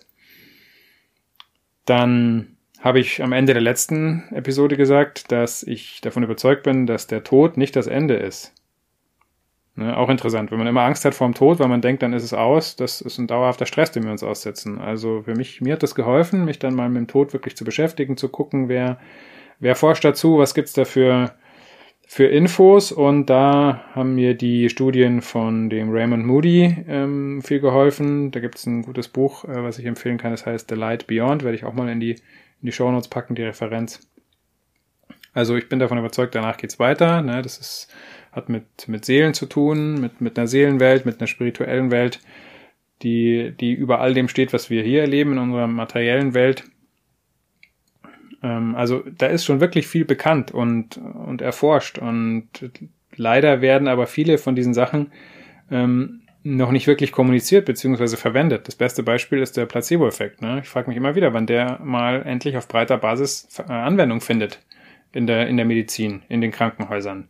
Dann 1.84 2.56
habe 2.82 3.00
ich 3.00 3.24
am 3.24 3.32
Ende 3.32 3.54
der 3.54 3.62
letzten 3.62 4.24
Episode 4.32 4.76
gesagt, 4.76 5.32
dass 5.32 5.64
ich 5.64 6.02
davon 6.02 6.24
überzeugt 6.24 6.64
bin, 6.64 6.88
dass 6.88 7.08
der 7.08 7.24
Tod 7.24 7.56
nicht 7.56 7.76
das 7.76 7.88
Ende 7.88 8.16
ist. 8.16 8.54
Ne, 9.76 9.96
auch 9.96 10.10
interessant, 10.10 10.52
wenn 10.52 10.58
man 10.58 10.68
immer 10.68 10.82
Angst 10.82 11.06
hat 11.06 11.16
vor 11.16 11.28
dem 11.28 11.34
Tod, 11.34 11.60
weil 11.60 11.70
man 11.70 11.82
denkt, 11.82 12.04
dann 12.04 12.12
ist 12.12 12.24
es 12.24 12.34
aus, 12.34 12.76
das 12.76 13.00
ist 13.00 13.20
ein 13.20 13.28
dauerhafter 13.28 13.66
Stress, 13.66 13.92
den 13.92 14.04
wir 14.04 14.12
uns 14.12 14.24
aussetzen. 14.24 14.80
Also 14.80 15.22
für 15.22 15.34
mich, 15.34 15.62
mir 15.62 15.74
hat 15.74 15.84
das 15.84 15.96
geholfen, 15.96 16.44
mich 16.44 16.60
dann 16.60 16.76
mal 16.76 16.90
mit 16.90 17.00
dem 17.00 17.08
Tod 17.08 17.32
wirklich 17.32 17.56
zu 17.56 17.64
beschäftigen, 17.64 18.18
zu 18.18 18.28
gucken, 18.28 18.68
wer, 18.68 19.00
wer 19.60 19.76
forscht 19.76 20.04
dazu, 20.04 20.40
was 20.40 20.56
gibt's 20.56 20.74
da 20.74 20.84
für, 20.84 21.32
für 22.06 22.26
Infos 22.26 22.92
und 22.92 23.28
da 23.28 23.86
haben 23.94 24.16
mir 24.16 24.34
die 24.34 24.68
Studien 24.70 25.22
von 25.22 25.70
dem 25.70 25.90
Raymond 25.92 26.26
Moody 26.26 26.84
ähm, 26.90 27.42
viel 27.42 27.62
geholfen. 27.62 28.32
Da 28.32 28.42
gibt 28.42 28.56
es 28.56 28.66
ein 28.66 28.82
gutes 28.82 29.08
Buch, 29.08 29.46
äh, 29.46 29.64
was 29.64 29.80
ich 29.80 29.86
empfehlen 29.86 30.18
kann, 30.18 30.32
das 30.32 30.46
heißt 30.46 30.68
The 30.68 30.76
Light 30.76 31.08
Beyond, 31.08 31.46
werde 31.46 31.56
ich 31.56 31.64
auch 31.64 31.74
mal 31.74 31.88
in 31.88 32.02
die, 32.02 32.18
in 32.62 32.68
die 32.68 32.72
Show 32.72 32.92
Notes 32.92 33.08
packen, 33.08 33.36
die 33.36 33.44
Referenz. 33.44 34.08
Also 35.34 35.56
ich 35.56 35.70
bin 35.70 35.80
davon 35.80 35.98
überzeugt, 35.98 36.36
danach 36.36 36.58
geht's 36.58 36.80
weiter. 36.80 37.22
Ne? 37.22 37.42
Das 37.42 37.58
ist, 37.58 37.94
hat 38.32 38.50
mit, 38.50 38.88
mit 38.88 39.06
Seelen 39.06 39.34
zu 39.34 39.46
tun, 39.46 40.00
mit, 40.00 40.22
mit 40.22 40.38
einer 40.38 40.48
Seelenwelt, 40.48 41.06
mit 41.06 41.20
einer 41.20 41.28
spirituellen 41.28 41.92
Welt, 41.92 42.20
die, 43.02 43.54
die 43.60 43.74
über 43.74 44.02
all 44.02 44.14
dem 44.14 44.28
steht, 44.28 44.54
was 44.54 44.70
wir 44.70 44.84
hier 44.84 45.02
erleben 45.02 45.34
in 45.34 45.40
unserer 45.40 45.68
materiellen 45.68 46.34
Welt. 46.34 46.66
Ähm, 48.44 48.76
also 48.76 49.04
da 49.18 49.28
ist 49.28 49.46
schon 49.46 49.62
wirklich 49.62 49.88
viel 49.88 50.06
bekannt 50.06 50.52
und, 50.52 50.98
und 50.98 51.42
erforscht 51.42 51.98
und 51.98 52.50
leider 53.16 53.62
werden 53.62 53.88
aber 53.88 54.08
viele 54.08 54.38
von 54.38 54.56
diesen 54.56 54.74
Sachen 54.74 55.12
ähm, 55.70 56.21
noch 56.44 56.72
nicht 56.72 56.88
wirklich 56.88 57.12
kommuniziert 57.12 57.66
bzw. 57.66 58.18
verwendet. 58.18 58.68
Das 58.68 58.76
beste 58.76 59.04
Beispiel 59.04 59.42
ist 59.42 59.58
der 59.58 59.66
Placebo-Effekt. 59.66 60.42
Ne? 60.42 60.62
Ich 60.64 60.70
frage 60.70 60.90
mich 60.90 60.98
immer 60.98 61.16
wieder, 61.16 61.34
wann 61.34 61.46
der 61.46 61.80
mal 61.84 62.24
endlich 62.24 62.58
auf 62.58 62.68
breiter 62.68 62.98
Basis 62.98 63.48
äh, 63.60 63.72
Anwendung 63.72 64.22
findet 64.22 64.60
in 65.12 65.28
der, 65.28 65.48
in 65.48 65.58
der 65.58 65.66
Medizin, 65.66 66.24
in 66.30 66.42
den 66.42 66.52
Krankenhäusern. 66.52 67.28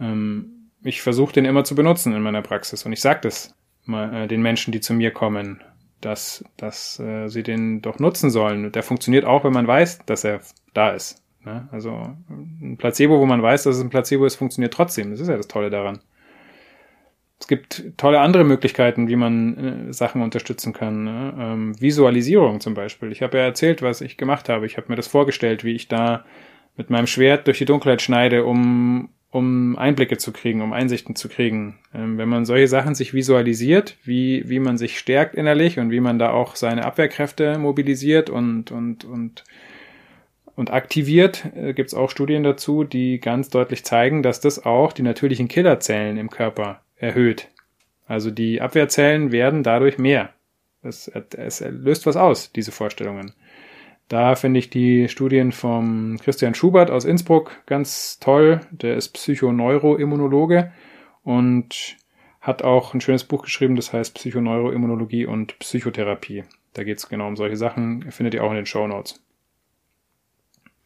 Ähm, 0.00 0.70
ich 0.82 1.02
versuche 1.02 1.32
den 1.32 1.44
immer 1.44 1.64
zu 1.64 1.74
benutzen 1.74 2.14
in 2.14 2.22
meiner 2.22 2.42
Praxis 2.42 2.86
und 2.86 2.92
ich 2.92 3.00
sage 3.00 3.20
das 3.22 3.54
mal, 3.84 4.24
äh, 4.24 4.28
den 4.28 4.40
Menschen, 4.40 4.72
die 4.72 4.80
zu 4.80 4.94
mir 4.94 5.10
kommen 5.10 5.60
dass, 6.00 6.44
dass 6.56 6.98
äh, 7.00 7.28
sie 7.28 7.42
den 7.42 7.82
doch 7.82 7.98
nutzen 7.98 8.30
sollen. 8.30 8.70
Der 8.72 8.82
funktioniert 8.82 9.24
auch, 9.24 9.44
wenn 9.44 9.52
man 9.52 9.66
weiß, 9.66 10.00
dass 10.06 10.24
er 10.24 10.40
da 10.74 10.90
ist. 10.90 11.22
Ne? 11.44 11.68
Also 11.72 12.14
ein 12.30 12.76
Placebo, 12.78 13.18
wo 13.20 13.26
man 13.26 13.42
weiß, 13.42 13.64
dass 13.64 13.76
es 13.76 13.82
ein 13.82 13.90
Placebo 13.90 14.24
ist, 14.24 14.36
funktioniert 14.36 14.72
trotzdem. 14.72 15.10
Das 15.10 15.20
ist 15.20 15.28
ja 15.28 15.36
das 15.36 15.48
Tolle 15.48 15.70
daran. 15.70 16.00
Es 17.40 17.46
gibt 17.46 17.96
tolle 17.96 18.20
andere 18.20 18.44
Möglichkeiten, 18.44 19.08
wie 19.08 19.16
man 19.16 19.88
äh, 19.88 19.92
Sachen 19.92 20.22
unterstützen 20.22 20.72
kann. 20.72 21.04
Ne? 21.04 21.34
Ähm, 21.38 21.80
Visualisierung 21.80 22.60
zum 22.60 22.74
Beispiel. 22.74 23.12
Ich 23.12 23.22
habe 23.22 23.38
ja 23.38 23.44
erzählt, 23.44 23.80
was 23.80 24.00
ich 24.00 24.16
gemacht 24.16 24.48
habe. 24.48 24.66
Ich 24.66 24.76
habe 24.76 24.88
mir 24.88 24.96
das 24.96 25.06
vorgestellt, 25.06 25.62
wie 25.62 25.74
ich 25.74 25.88
da 25.88 26.24
mit 26.76 26.90
meinem 26.90 27.06
Schwert 27.06 27.46
durch 27.46 27.58
die 27.58 27.64
Dunkelheit 27.64 28.02
schneide, 28.02 28.44
um 28.44 29.10
um 29.30 29.76
Einblicke 29.76 30.16
zu 30.16 30.32
kriegen, 30.32 30.62
um 30.62 30.72
Einsichten 30.72 31.14
zu 31.14 31.28
kriegen. 31.28 31.78
Ähm, 31.94 32.16
wenn 32.16 32.28
man 32.28 32.46
solche 32.46 32.68
Sachen 32.68 32.94
sich 32.94 33.12
visualisiert, 33.12 33.96
wie, 34.04 34.48
wie 34.48 34.58
man 34.58 34.78
sich 34.78 34.98
stärkt 34.98 35.34
innerlich 35.34 35.78
und 35.78 35.90
wie 35.90 36.00
man 36.00 36.18
da 36.18 36.30
auch 36.30 36.56
seine 36.56 36.84
Abwehrkräfte 36.84 37.58
mobilisiert 37.58 38.30
und, 38.30 38.70
und, 38.70 39.04
und, 39.04 39.44
und 40.56 40.72
aktiviert, 40.72 41.44
äh, 41.54 41.74
gibt 41.74 41.88
es 41.88 41.94
auch 41.94 42.10
Studien 42.10 42.42
dazu, 42.42 42.84
die 42.84 43.20
ganz 43.20 43.50
deutlich 43.50 43.84
zeigen, 43.84 44.22
dass 44.22 44.40
das 44.40 44.64
auch 44.64 44.92
die 44.94 45.02
natürlichen 45.02 45.48
Killerzellen 45.48 46.16
im 46.16 46.30
Körper 46.30 46.80
erhöht. 46.98 47.48
Also 48.06 48.30
die 48.30 48.60
Abwehrzellen 48.60 49.32
werden 49.32 49.62
dadurch 49.62 49.98
mehr. 49.98 50.30
Es, 50.82 51.08
es 51.08 51.60
löst 51.60 52.06
was 52.06 52.16
aus, 52.16 52.52
diese 52.52 52.72
Vorstellungen. 52.72 53.32
Da 54.08 54.36
finde 54.36 54.58
ich 54.58 54.70
die 54.70 55.08
Studien 55.08 55.52
vom 55.52 56.18
Christian 56.22 56.54
Schubert 56.54 56.90
aus 56.90 57.04
Innsbruck 57.04 57.62
ganz 57.66 58.18
toll. 58.18 58.60
Der 58.70 58.96
ist 58.96 59.10
Psychoneuroimmunologe 59.10 60.72
und 61.22 61.96
hat 62.40 62.62
auch 62.62 62.94
ein 62.94 63.02
schönes 63.02 63.24
Buch 63.24 63.42
geschrieben, 63.42 63.76
das 63.76 63.92
heißt 63.92 64.14
Psychoneuroimmunologie 64.14 65.26
und 65.26 65.58
Psychotherapie. 65.58 66.44
Da 66.72 66.84
geht 66.84 66.98
es 66.98 67.08
genau 67.08 67.26
um 67.26 67.36
solche 67.36 67.56
Sachen, 67.56 68.10
findet 68.10 68.32
ihr 68.32 68.44
auch 68.44 68.50
in 68.50 68.56
den 68.56 68.66
Show 68.66 68.86
Notes. 68.86 69.22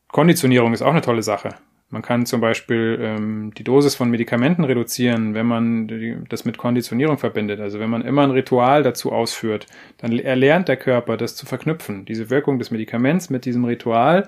Konditionierung 0.08 0.72
ist 0.72 0.82
auch 0.82 0.90
eine 0.90 1.00
tolle 1.00 1.22
Sache. 1.22 1.50
Man 1.92 2.00
kann 2.00 2.24
zum 2.24 2.40
Beispiel 2.40 2.98
ähm, 3.02 3.52
die 3.54 3.64
Dosis 3.64 3.94
von 3.94 4.08
Medikamenten 4.08 4.64
reduzieren, 4.64 5.34
wenn 5.34 5.44
man 5.44 6.24
das 6.30 6.46
mit 6.46 6.56
Konditionierung 6.56 7.18
verbindet. 7.18 7.60
Also 7.60 7.80
wenn 7.80 7.90
man 7.90 8.00
immer 8.00 8.22
ein 8.22 8.30
Ritual 8.30 8.82
dazu 8.82 9.12
ausführt, 9.12 9.66
dann 9.98 10.18
erlernt 10.18 10.68
der 10.68 10.78
Körper, 10.78 11.18
das 11.18 11.36
zu 11.36 11.44
verknüpfen, 11.44 12.06
diese 12.06 12.30
Wirkung 12.30 12.58
des 12.58 12.70
Medikaments 12.70 13.28
mit 13.28 13.44
diesem 13.44 13.66
Ritual, 13.66 14.24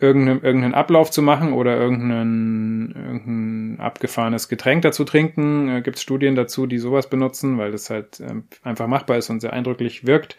irgendeinen, 0.00 0.42
irgendeinen 0.42 0.74
Ablauf 0.74 1.10
zu 1.10 1.22
machen 1.22 1.54
oder 1.54 1.78
irgendein, 1.78 2.92
irgendein 2.94 3.80
abgefahrenes 3.80 4.50
Getränk 4.50 4.82
dazu 4.82 5.04
trinken. 5.04 5.68
Äh, 5.70 5.80
Gibt 5.80 5.96
es 5.96 6.02
Studien 6.02 6.34
dazu, 6.34 6.66
die 6.66 6.78
sowas 6.78 7.08
benutzen, 7.08 7.56
weil 7.56 7.72
das 7.72 7.88
halt 7.88 8.20
äh, 8.20 8.34
einfach 8.64 8.86
machbar 8.86 9.16
ist 9.16 9.30
und 9.30 9.40
sehr 9.40 9.54
eindrücklich 9.54 10.06
wirkt 10.06 10.36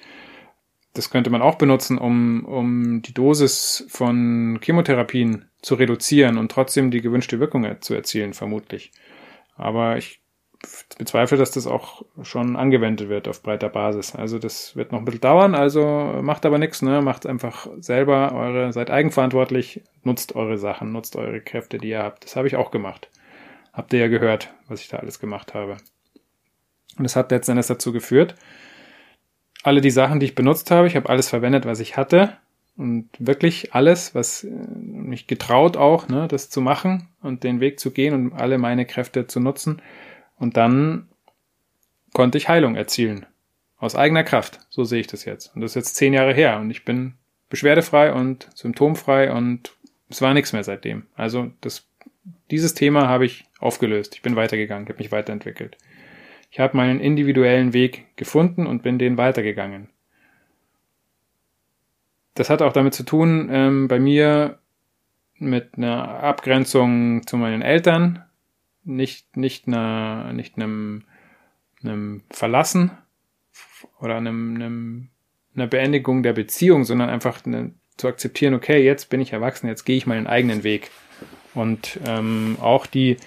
das 0.93 1.09
könnte 1.09 1.29
man 1.29 1.41
auch 1.41 1.55
benutzen, 1.55 1.97
um, 1.97 2.45
um 2.45 3.01
die 3.01 3.13
Dosis 3.13 3.85
von 3.89 4.59
Chemotherapien 4.61 5.49
zu 5.61 5.75
reduzieren 5.75 6.37
und 6.37 6.51
trotzdem 6.51 6.91
die 6.91 7.01
gewünschte 7.01 7.39
Wirkung 7.39 7.65
zu 7.81 7.93
erzielen, 7.93 8.33
vermutlich. 8.33 8.91
Aber 9.55 9.97
ich 9.97 10.21
bezweifle, 10.97 11.37
dass 11.37 11.51
das 11.51 11.65
auch 11.65 12.03
schon 12.21 12.55
angewendet 12.55 13.09
wird 13.09 13.27
auf 13.27 13.41
breiter 13.41 13.69
Basis. 13.69 14.15
Also 14.15 14.37
das 14.37 14.75
wird 14.75 14.91
noch 14.91 14.99
ein 14.99 15.05
bisschen 15.05 15.21
dauern, 15.21 15.55
also 15.55 16.19
macht 16.21 16.45
aber 16.45 16.57
nichts, 16.57 16.81
ne? 16.81 17.01
Macht 17.01 17.25
einfach 17.25 17.67
selber 17.79 18.33
eure, 18.33 18.71
seid 18.73 18.91
eigenverantwortlich, 18.91 19.81
nutzt 20.03 20.35
eure 20.35 20.57
Sachen, 20.57 20.91
nutzt 20.91 21.15
eure 21.15 21.41
Kräfte, 21.41 21.77
die 21.77 21.89
ihr 21.89 22.03
habt. 22.03 22.25
Das 22.25 22.35
habe 22.35 22.47
ich 22.47 22.55
auch 22.55 22.71
gemacht. 22.71 23.09
Habt 23.73 23.93
ihr 23.93 23.99
ja 23.99 24.07
gehört, 24.07 24.53
was 24.67 24.81
ich 24.81 24.89
da 24.89 24.97
alles 24.97 25.19
gemacht 25.19 25.53
habe. 25.53 25.77
Und 26.97 27.03
das 27.03 27.15
hat 27.15 27.31
letztendlich 27.31 27.67
dazu 27.67 27.91
geführt, 27.93 28.35
alle 29.63 29.81
die 29.81 29.91
Sachen, 29.91 30.19
die 30.19 30.25
ich 30.27 30.35
benutzt 30.35 30.71
habe. 30.71 30.87
Ich 30.87 30.95
habe 30.95 31.09
alles 31.09 31.29
verwendet, 31.29 31.65
was 31.65 31.79
ich 31.79 31.97
hatte. 31.97 32.37
Und 32.77 33.09
wirklich 33.19 33.73
alles, 33.75 34.15
was 34.15 34.43
äh, 34.43 34.49
mich 34.49 35.27
getraut 35.27 35.77
auch, 35.77 36.07
ne, 36.07 36.27
das 36.27 36.49
zu 36.49 36.61
machen 36.61 37.09
und 37.21 37.43
den 37.43 37.59
Weg 37.59 37.79
zu 37.79 37.91
gehen 37.91 38.13
und 38.13 38.33
alle 38.33 38.57
meine 38.57 38.85
Kräfte 38.85 39.27
zu 39.27 39.39
nutzen. 39.39 39.81
Und 40.37 40.57
dann 40.57 41.09
konnte 42.13 42.37
ich 42.37 42.49
Heilung 42.49 42.75
erzielen. 42.75 43.25
Aus 43.77 43.95
eigener 43.95 44.23
Kraft. 44.23 44.59
So 44.69 44.83
sehe 44.83 45.01
ich 45.01 45.07
das 45.07 45.25
jetzt. 45.25 45.53
Und 45.55 45.61
das 45.61 45.71
ist 45.71 45.75
jetzt 45.75 45.95
zehn 45.95 46.13
Jahre 46.13 46.33
her. 46.33 46.59
Und 46.59 46.71
ich 46.71 46.85
bin 46.85 47.15
beschwerdefrei 47.49 48.13
und 48.13 48.47
symptomfrei 48.55 49.31
und 49.31 49.73
es 50.09 50.21
war 50.21 50.33
nichts 50.33 50.53
mehr 50.53 50.63
seitdem. 50.63 51.03
Also 51.15 51.51
das, 51.61 51.87
dieses 52.49 52.73
Thema 52.73 53.07
habe 53.07 53.25
ich 53.25 53.45
aufgelöst. 53.59 54.15
Ich 54.15 54.21
bin 54.21 54.35
weitergegangen, 54.35 54.87
habe 54.87 54.97
mich 54.97 55.11
weiterentwickelt. 55.11 55.77
Ich 56.51 56.59
habe 56.59 56.75
meinen 56.75 56.99
individuellen 56.99 57.71
Weg 57.71 58.05
gefunden 58.17 58.67
und 58.67 58.83
bin 58.83 58.99
den 58.99 59.17
weitergegangen. 59.17 59.87
Das 62.33 62.49
hat 62.49 62.61
auch 62.61 62.73
damit 62.73 62.93
zu 62.93 63.03
tun, 63.03 63.47
ähm, 63.49 63.87
bei 63.87 63.99
mir 63.99 64.59
mit 65.37 65.77
einer 65.77 66.21
Abgrenzung 66.21 67.25
zu 67.25 67.37
meinen 67.37 67.61
Eltern, 67.61 68.25
nicht, 68.83 69.37
nicht, 69.37 69.67
einer, 69.67 70.33
nicht 70.33 70.57
einem, 70.57 71.05
einem 71.83 72.23
Verlassen 72.29 72.91
oder 73.99 74.17
einem, 74.17 74.55
einem, 74.55 75.09
einer 75.55 75.67
Beendigung 75.67 76.21
der 76.21 76.33
Beziehung, 76.33 76.83
sondern 76.83 77.09
einfach 77.09 77.45
eine, 77.45 77.71
zu 77.95 78.09
akzeptieren, 78.09 78.55
okay, 78.55 78.83
jetzt 78.83 79.09
bin 79.09 79.21
ich 79.21 79.31
erwachsen, 79.31 79.67
jetzt 79.67 79.85
gehe 79.85 79.95
ich 79.95 80.05
meinen 80.05 80.27
eigenen 80.27 80.63
Weg. 80.63 80.91
Und 81.53 81.99
ähm, 82.05 82.57
auch 82.59 82.85
die, 82.85 83.17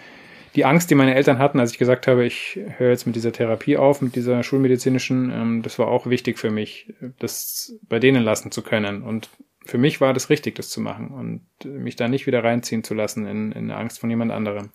die 0.55 0.65
Angst, 0.65 0.91
die 0.91 0.95
meine 0.95 1.15
Eltern 1.15 1.39
hatten, 1.39 1.59
als 1.59 1.73
ich 1.73 1.79
gesagt 1.79 2.07
habe, 2.07 2.25
ich 2.25 2.59
höre 2.77 2.91
jetzt 2.91 3.07
mit 3.07 3.17
dieser 3.17 3.33
Therapie 3.33 3.77
auf, 3.77 4.01
mit 4.01 4.15
dieser 4.15 4.43
schulmedizinischen, 4.43 5.31
ähm, 5.31 5.63
das 5.63 5.79
war 5.79 5.89
auch 5.89 6.07
wichtig 6.07 6.39
für 6.39 6.51
mich, 6.51 6.95
das 7.19 7.77
bei 7.89 7.99
denen 7.99 8.23
lassen 8.23 8.53
zu 8.53 8.63
können. 8.63 9.03
Und 9.03 9.31
für 9.65 9.79
mich 9.79 10.01
war 10.01 10.13
das 10.13 10.31
richtig, 10.31 10.55
das 10.55 10.69
zu 10.69 10.81
machen 10.81 11.09
und 11.09 11.43
mich 11.65 11.97
da 11.97 12.09
nicht 12.09 12.27
wieder 12.27 12.45
reinziehen 12.45 12.85
zu 12.85 12.95
lassen 12.95 13.27
in, 13.27 13.53
in 13.53 13.71
Angst 13.71 13.99
von 13.99 14.11
jemand 14.11 14.31
anderem. 14.31 14.71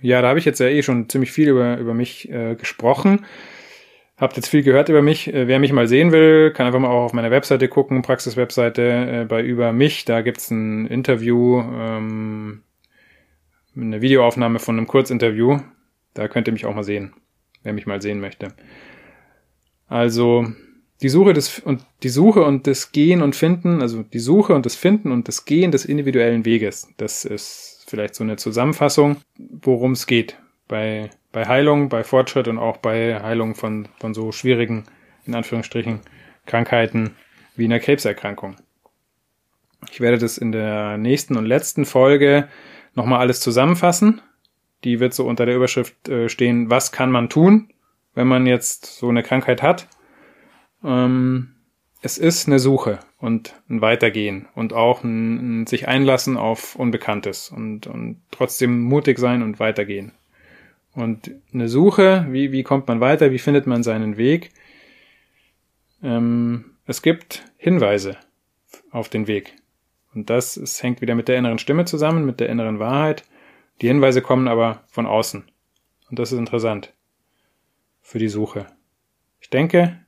Ja, 0.00 0.22
da 0.22 0.28
habe 0.28 0.38
ich 0.38 0.44
jetzt 0.44 0.60
ja 0.60 0.68
eh 0.68 0.82
schon 0.82 1.08
ziemlich 1.08 1.32
viel 1.32 1.48
über, 1.48 1.78
über 1.78 1.94
mich 1.94 2.30
äh, 2.30 2.56
gesprochen. 2.56 3.24
Habt 4.16 4.36
jetzt 4.36 4.48
viel 4.48 4.62
gehört 4.62 4.88
über 4.88 5.02
mich. 5.02 5.32
Äh, 5.32 5.48
wer 5.48 5.58
mich 5.58 5.72
mal 5.72 5.88
sehen 5.88 6.12
will, 6.12 6.52
kann 6.52 6.66
einfach 6.66 6.78
mal 6.78 6.88
auch 6.88 7.04
auf 7.04 7.12
meiner 7.12 7.30
Webseite 7.30 7.68
gucken, 7.68 8.02
Praxiswebseite 8.02 9.22
äh, 9.22 9.24
bei 9.28 9.42
Über 9.42 9.72
mich. 9.72 10.04
Da 10.04 10.22
gibt's 10.22 10.50
ein 10.50 10.86
Interview 10.86 11.60
ähm, 11.60 12.62
eine 13.76 14.00
Videoaufnahme 14.00 14.58
von 14.58 14.76
einem 14.76 14.86
Kurzinterview. 14.86 15.60
Da 16.14 16.28
könnt 16.28 16.48
ihr 16.48 16.52
mich 16.52 16.66
auch 16.66 16.74
mal 16.74 16.84
sehen, 16.84 17.14
wer 17.62 17.72
mich 17.72 17.86
mal 17.86 18.00
sehen 18.00 18.20
möchte. 18.20 18.48
Also 19.88 20.46
die 21.02 21.08
Suche 21.08 21.32
des 21.32 21.58
und 21.58 21.84
die 22.02 22.08
Suche 22.08 22.44
und 22.44 22.66
das 22.66 22.92
Gehen 22.92 23.22
und 23.22 23.36
Finden, 23.36 23.82
also 23.82 24.02
die 24.02 24.18
Suche 24.18 24.54
und 24.54 24.64
das 24.64 24.76
Finden 24.76 25.12
und 25.12 25.28
das 25.28 25.44
Gehen 25.44 25.72
des 25.72 25.84
individuellen 25.84 26.44
Weges. 26.44 26.88
Das 26.96 27.24
ist 27.24 27.84
vielleicht 27.86 28.14
so 28.14 28.24
eine 28.24 28.36
Zusammenfassung, 28.36 29.18
worum 29.38 29.92
es 29.92 30.06
geht 30.06 30.38
bei 30.68 31.10
bei 31.32 31.46
Heilung, 31.46 31.88
bei 31.88 32.04
Fortschritt 32.04 32.48
und 32.48 32.58
auch 32.58 32.76
bei 32.76 33.20
Heilung 33.20 33.54
von 33.54 33.88
von 33.98 34.14
so 34.14 34.32
schwierigen 34.32 34.84
in 35.26 35.34
Anführungsstrichen 35.34 36.00
Krankheiten 36.46 37.16
wie 37.56 37.64
einer 37.64 37.80
Krebserkrankung. 37.80 38.56
Ich 39.90 40.00
werde 40.00 40.18
das 40.18 40.38
in 40.38 40.52
der 40.52 40.96
nächsten 40.96 41.36
und 41.36 41.44
letzten 41.44 41.84
Folge 41.84 42.48
nochmal 42.94 43.20
alles 43.20 43.40
zusammenfassen. 43.40 44.20
Die 44.84 45.00
wird 45.00 45.14
so 45.14 45.26
unter 45.26 45.46
der 45.46 45.56
Überschrift 45.56 46.08
äh, 46.08 46.28
stehen, 46.28 46.70
was 46.70 46.92
kann 46.92 47.10
man 47.10 47.28
tun, 47.28 47.70
wenn 48.14 48.26
man 48.26 48.46
jetzt 48.46 48.86
so 48.86 49.08
eine 49.08 49.22
Krankheit 49.22 49.62
hat. 49.62 49.88
Ähm, 50.84 51.54
es 52.02 52.18
ist 52.18 52.46
eine 52.46 52.58
Suche 52.58 53.00
und 53.18 53.54
ein 53.70 53.80
Weitergehen 53.80 54.46
und 54.54 54.74
auch 54.74 55.02
ein, 55.04 55.62
ein 55.62 55.66
sich 55.66 55.88
einlassen 55.88 56.36
auf 56.36 56.76
Unbekanntes 56.76 57.48
und, 57.48 57.86
und 57.86 58.20
trotzdem 58.30 58.82
mutig 58.82 59.18
sein 59.18 59.42
und 59.42 59.58
weitergehen. 59.58 60.12
Und 60.92 61.30
eine 61.52 61.68
Suche, 61.68 62.26
wie, 62.28 62.52
wie 62.52 62.62
kommt 62.62 62.86
man 62.86 63.00
weiter, 63.00 63.30
wie 63.30 63.38
findet 63.38 63.66
man 63.66 63.82
seinen 63.82 64.18
Weg? 64.18 64.50
Ähm, 66.02 66.76
es 66.86 67.00
gibt 67.00 67.44
Hinweise 67.56 68.18
auf 68.90 69.08
den 69.08 69.26
Weg. 69.26 69.56
Und 70.14 70.30
das 70.30 70.56
es 70.56 70.82
hängt 70.82 71.00
wieder 71.00 71.14
mit 71.14 71.28
der 71.28 71.36
inneren 71.36 71.58
Stimme 71.58 71.84
zusammen, 71.84 72.24
mit 72.24 72.40
der 72.40 72.48
inneren 72.48 72.78
Wahrheit. 72.78 73.24
Die 73.80 73.88
Hinweise 73.88 74.22
kommen 74.22 74.48
aber 74.48 74.84
von 74.86 75.06
außen. 75.06 75.44
Und 76.10 76.18
das 76.18 76.32
ist 76.32 76.38
interessant 76.38 76.92
für 78.00 78.18
die 78.18 78.28
Suche. 78.28 78.66
Ich 79.40 79.50
denke, 79.50 79.98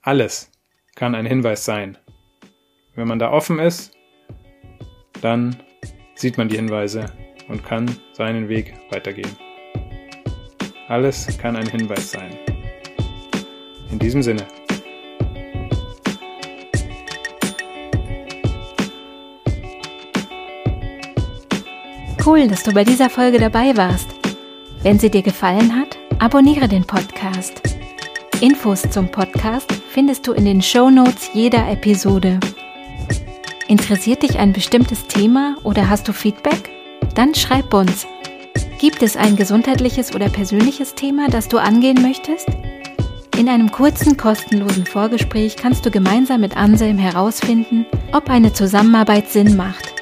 alles 0.00 0.50
kann 0.94 1.14
ein 1.14 1.26
Hinweis 1.26 1.64
sein. 1.64 1.98
Wenn 2.94 3.08
man 3.08 3.18
da 3.18 3.30
offen 3.30 3.58
ist, 3.58 3.96
dann 5.20 5.56
sieht 6.14 6.36
man 6.36 6.48
die 6.48 6.56
Hinweise 6.56 7.06
und 7.48 7.64
kann 7.64 7.94
seinen 8.12 8.48
Weg 8.48 8.74
weitergehen. 8.90 9.36
Alles 10.88 11.38
kann 11.38 11.56
ein 11.56 11.68
Hinweis 11.68 12.10
sein. 12.10 12.36
In 13.90 13.98
diesem 13.98 14.22
Sinne. 14.22 14.46
Cool, 22.24 22.46
dass 22.46 22.62
du 22.62 22.72
bei 22.72 22.84
dieser 22.84 23.10
Folge 23.10 23.40
dabei 23.40 23.76
warst. 23.76 24.06
Wenn 24.84 24.96
sie 24.96 25.10
dir 25.10 25.22
gefallen 25.22 25.74
hat, 25.74 25.98
abonniere 26.20 26.68
den 26.68 26.84
Podcast. 26.84 27.60
Infos 28.40 28.82
zum 28.82 29.08
Podcast 29.08 29.72
findest 29.90 30.28
du 30.28 30.32
in 30.32 30.44
den 30.44 30.62
Show 30.62 30.88
Notes 30.88 31.30
jeder 31.34 31.68
Episode. 31.68 32.38
Interessiert 33.66 34.22
dich 34.22 34.38
ein 34.38 34.52
bestimmtes 34.52 35.08
Thema 35.08 35.56
oder 35.64 35.88
hast 35.88 36.06
du 36.06 36.12
Feedback? 36.12 36.70
Dann 37.16 37.34
schreib 37.34 37.74
uns. 37.74 38.06
Gibt 38.78 39.02
es 39.02 39.16
ein 39.16 39.34
gesundheitliches 39.34 40.14
oder 40.14 40.28
persönliches 40.28 40.94
Thema, 40.94 41.28
das 41.28 41.48
du 41.48 41.58
angehen 41.58 42.00
möchtest? 42.02 42.46
In 43.36 43.48
einem 43.48 43.72
kurzen, 43.72 44.16
kostenlosen 44.16 44.86
Vorgespräch 44.86 45.56
kannst 45.56 45.84
du 45.84 45.90
gemeinsam 45.90 46.42
mit 46.42 46.56
Anselm 46.56 46.98
herausfinden, 46.98 47.84
ob 48.12 48.30
eine 48.30 48.52
Zusammenarbeit 48.52 49.28
Sinn 49.28 49.56
macht. 49.56 50.01